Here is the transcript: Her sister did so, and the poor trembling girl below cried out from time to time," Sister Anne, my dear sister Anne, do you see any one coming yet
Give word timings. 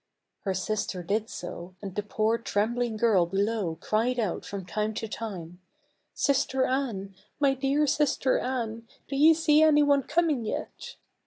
Her 0.39 0.55
sister 0.55 1.03
did 1.03 1.29
so, 1.29 1.75
and 1.79 1.93
the 1.93 2.01
poor 2.01 2.39
trembling 2.39 2.97
girl 2.97 3.27
below 3.27 3.77
cried 3.79 4.19
out 4.19 4.47
from 4.47 4.65
time 4.65 4.95
to 4.95 5.07
time," 5.07 5.61
Sister 6.25 6.65
Anne, 6.65 7.13
my 7.39 7.53
dear 7.53 7.85
sister 7.85 8.39
Anne, 8.39 8.87
do 9.07 9.15
you 9.15 9.35
see 9.35 9.61
any 9.61 9.83
one 9.83 10.01
coming 10.01 10.43
yet 10.43 10.95